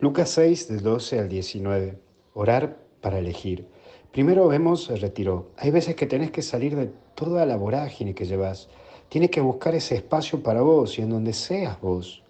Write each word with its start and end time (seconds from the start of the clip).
Lucas 0.00 0.30
6, 0.30 0.68
del 0.68 0.82
12 0.82 1.18
al 1.18 1.28
19. 1.28 1.98
Orar 2.34 2.78
para 3.00 3.18
elegir. 3.18 3.66
Primero 4.12 4.46
vemos 4.46 4.88
el 4.90 5.00
retiro. 5.00 5.50
Hay 5.56 5.72
veces 5.72 5.96
que 5.96 6.06
tenés 6.06 6.30
que 6.30 6.40
salir 6.40 6.76
de 6.76 6.92
toda 7.16 7.44
la 7.46 7.56
vorágine 7.56 8.14
que 8.14 8.24
llevas. 8.24 8.68
Tienes 9.08 9.30
que 9.30 9.40
buscar 9.40 9.74
ese 9.74 9.96
espacio 9.96 10.40
para 10.40 10.62
vos 10.62 11.00
y 11.00 11.02
en 11.02 11.10
donde 11.10 11.32
seas 11.32 11.80
vos. 11.80 12.22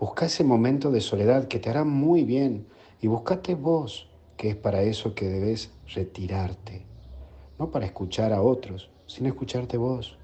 Busca 0.00 0.26
ese 0.26 0.42
momento 0.42 0.90
de 0.90 1.00
soledad 1.00 1.46
que 1.46 1.60
te 1.60 1.70
hará 1.70 1.84
muy 1.84 2.24
bien 2.24 2.66
y 3.00 3.06
buscate 3.06 3.54
vos, 3.54 4.10
que 4.36 4.48
es 4.48 4.56
para 4.56 4.82
eso 4.82 5.14
que 5.14 5.28
debes 5.28 5.70
retirarte. 5.94 6.84
No 7.56 7.70
para 7.70 7.86
escuchar 7.86 8.32
a 8.32 8.42
otros, 8.42 8.90
sino 9.06 9.28
escucharte 9.28 9.76
vos. 9.76 10.18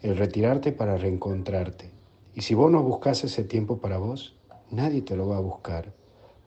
El 0.00 0.16
retirarte 0.16 0.72
para 0.72 0.96
reencontrarte. 0.96 1.90
Y 2.34 2.40
si 2.40 2.54
vos 2.54 2.70
no 2.70 2.82
buscas 2.82 3.22
ese 3.22 3.44
tiempo 3.44 3.82
para 3.82 3.98
vos, 3.98 4.34
nadie 4.70 5.02
te 5.02 5.14
lo 5.14 5.28
va 5.28 5.36
a 5.36 5.40
buscar. 5.40 5.92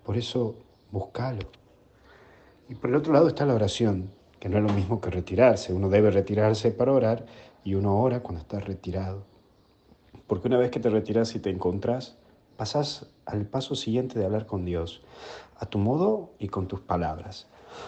Por 0.04 0.18
eso, 0.18 0.56
búscalo. 0.92 1.42
Y 2.70 2.76
por 2.76 2.90
el 2.90 2.96
otro 2.96 3.14
lado 3.14 3.28
está 3.28 3.46
la 3.46 3.54
oración, 3.54 4.12
que 4.40 4.50
no 4.50 4.58
es 4.58 4.64
lo 4.64 4.74
mismo 4.74 5.02
que 5.02 5.10
retirarse. 5.10 5.74
Uno 5.74 5.90
debe 5.90 6.10
retirarse 6.10 6.72
para 6.72 6.94
orar 6.94 7.26
y 7.64 7.76
uno 7.76 8.00
ora 8.00 8.22
cuando 8.22 8.42
está 8.42 8.60
retirado. 8.60 9.24
Porque 10.28 10.48
una 10.48 10.58
vez 10.58 10.72
que 10.72 10.80
te 10.80 10.90
retiras 10.90 11.36
y 11.36 11.40
te 11.40 11.50
encontrás, 11.50 12.18
pasas 12.62 13.08
al 13.26 13.48
paso 13.48 13.74
siguiente 13.74 14.20
de 14.20 14.26
hablar 14.26 14.46
con 14.46 14.66
Dios, 14.66 15.02
a 15.58 15.66
tu 15.66 15.80
modo 15.80 16.30
y 16.38 16.50
con 16.50 16.68
tus 16.68 16.80
palabras. 16.80 17.48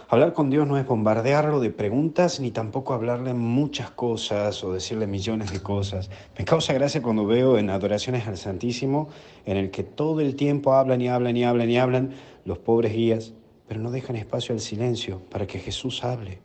Hablar 0.09 0.33
con 0.33 0.49
Dios 0.49 0.67
no 0.67 0.79
es 0.79 0.87
bombardearlo 0.87 1.59
de 1.59 1.69
preguntas 1.69 2.39
ni 2.39 2.49
tampoco 2.49 2.95
hablarle 2.95 3.35
muchas 3.35 3.91
cosas 3.91 4.63
o 4.63 4.73
decirle 4.73 5.05
millones 5.05 5.53
de 5.53 5.61
cosas. 5.61 6.09
Me 6.39 6.43
causa 6.43 6.73
gracia 6.73 7.03
cuando 7.03 7.27
veo 7.27 7.59
en 7.59 7.69
adoraciones 7.69 8.27
al 8.27 8.35
Santísimo 8.35 9.09
en 9.45 9.57
el 9.57 9.69
que 9.69 9.83
todo 9.83 10.21
el 10.21 10.35
tiempo 10.35 10.73
hablan 10.73 11.01
y 11.01 11.07
hablan 11.07 11.37
y 11.37 11.43
hablan 11.43 11.69
y 11.69 11.77
hablan 11.77 12.13
los 12.43 12.57
pobres 12.57 12.93
guías, 12.93 13.33
pero 13.67 13.79
no 13.79 13.91
dejan 13.91 14.15
espacio 14.15 14.55
al 14.55 14.59
silencio 14.59 15.21
para 15.29 15.45
que 15.45 15.59
Jesús 15.59 16.03
hable. 16.03 16.39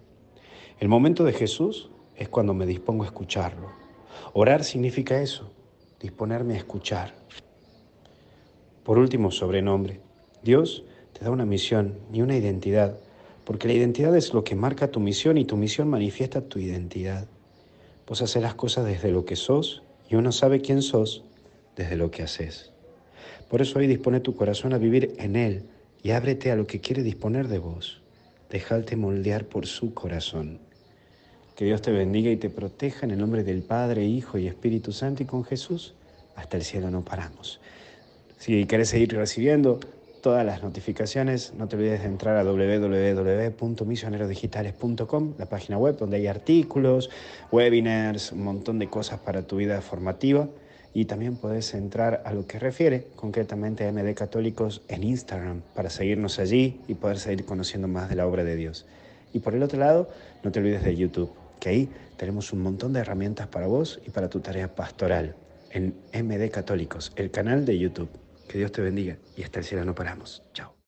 El 0.80 0.88
momento 0.88 1.24
de 1.24 1.32
Jesús 1.32 1.88
es 2.14 2.28
cuando 2.28 2.52
me 2.52 2.66
dispongo 2.66 3.04
a 3.04 3.06
escucharlo. 3.06 3.70
Orar 4.34 4.64
significa 4.64 5.18
eso, 5.18 5.50
disponerme 5.98 6.52
a 6.52 6.58
escuchar. 6.58 7.14
Por 8.84 8.98
último, 8.98 9.30
sobrenombre. 9.30 10.00
Dios 10.42 10.84
te 11.12 11.24
da 11.24 11.30
una 11.30 11.44
misión 11.44 11.98
y 12.12 12.22
una 12.22 12.36
identidad 12.36 12.98
porque 13.48 13.66
la 13.66 13.72
identidad 13.72 14.14
es 14.14 14.34
lo 14.34 14.44
que 14.44 14.54
marca 14.54 14.90
tu 14.90 15.00
misión 15.00 15.38
y 15.38 15.46
tu 15.46 15.56
misión 15.56 15.88
manifiesta 15.88 16.42
tu 16.42 16.58
identidad. 16.58 17.26
Vos 18.06 18.20
haces 18.20 18.42
las 18.42 18.54
cosas 18.54 18.84
desde 18.84 19.10
lo 19.10 19.24
que 19.24 19.36
sos 19.36 19.82
y 20.10 20.16
uno 20.16 20.32
sabe 20.32 20.60
quién 20.60 20.82
sos 20.82 21.24
desde 21.74 21.96
lo 21.96 22.10
que 22.10 22.22
haces. 22.22 22.72
Por 23.48 23.62
eso 23.62 23.78
hoy 23.78 23.86
dispone 23.86 24.20
tu 24.20 24.36
corazón 24.36 24.74
a 24.74 24.78
vivir 24.78 25.14
en 25.16 25.34
Él 25.34 25.62
y 26.02 26.10
ábrete 26.10 26.50
a 26.50 26.56
lo 26.56 26.66
que 26.66 26.82
quiere 26.82 27.02
disponer 27.02 27.48
de 27.48 27.58
vos. 27.58 28.02
Dejarte 28.50 28.96
moldear 28.96 29.46
por 29.46 29.66
su 29.66 29.94
corazón. 29.94 30.58
Que 31.56 31.64
Dios 31.64 31.80
te 31.80 31.90
bendiga 31.90 32.30
y 32.30 32.36
te 32.36 32.50
proteja 32.50 33.06
en 33.06 33.12
el 33.12 33.18
nombre 33.18 33.44
del 33.44 33.62
Padre, 33.62 34.04
Hijo 34.04 34.36
y 34.36 34.46
Espíritu 34.46 34.92
Santo 34.92 35.22
y 35.22 35.26
con 35.26 35.42
Jesús. 35.42 35.94
Hasta 36.36 36.58
el 36.58 36.64
cielo 36.64 36.90
no 36.90 37.02
paramos. 37.02 37.60
Si 38.38 38.66
querés 38.66 38.90
seguir 38.90 39.16
recibiendo 39.16 39.80
todas 40.20 40.44
las 40.44 40.62
notificaciones. 40.62 41.54
No 41.54 41.68
te 41.68 41.76
olvides 41.76 42.02
de 42.02 42.06
entrar 42.06 42.36
a 42.36 42.44
www.misionerodigitales.com, 42.44 45.34
la 45.38 45.46
página 45.46 45.78
web 45.78 45.96
donde 45.96 46.18
hay 46.18 46.26
artículos, 46.26 47.08
webinars, 47.50 48.32
un 48.32 48.44
montón 48.44 48.78
de 48.78 48.88
cosas 48.88 49.20
para 49.20 49.40
tu 49.42 49.56
vida 49.56 49.80
formativa. 49.80 50.46
Y 50.94 51.06
también 51.06 51.36
puedes 51.36 51.74
entrar 51.74 52.22
a 52.24 52.32
lo 52.32 52.46
que 52.46 52.58
refiere 52.58 53.08
concretamente 53.14 53.86
a 53.86 53.92
MD 53.92 54.14
Católicos 54.14 54.80
en 54.88 55.04
Instagram 55.04 55.60
para 55.74 55.90
seguirnos 55.90 56.38
allí 56.38 56.80
y 56.88 56.94
poder 56.94 57.18
seguir 57.18 57.44
conociendo 57.44 57.88
más 57.88 58.08
de 58.08 58.14
la 58.16 58.26
obra 58.26 58.42
de 58.44 58.56
Dios. 58.56 58.86
Y 59.32 59.40
por 59.40 59.54
el 59.54 59.62
otro 59.62 59.78
lado, 59.78 60.08
no 60.42 60.50
te 60.50 60.60
olvides 60.60 60.82
de 60.82 60.96
YouTube, 60.96 61.30
que 61.60 61.68
ahí 61.68 61.90
tenemos 62.16 62.52
un 62.52 62.62
montón 62.62 62.94
de 62.94 63.00
herramientas 63.00 63.48
para 63.48 63.66
vos 63.66 64.00
y 64.06 64.10
para 64.10 64.28
tu 64.28 64.40
tarea 64.40 64.74
pastoral 64.74 65.36
en 65.70 65.94
MD 66.12 66.50
Católicos, 66.50 67.12
el 67.16 67.30
canal 67.30 67.66
de 67.66 67.78
YouTube. 67.78 68.08
Que 68.48 68.58
Dios 68.58 68.72
te 68.72 68.82
bendiga 68.82 69.18
y 69.36 69.42
hasta 69.42 69.60
el 69.60 69.64
cielo 69.64 69.84
no 69.84 69.94
paramos. 69.94 70.42
Chao. 70.54 70.77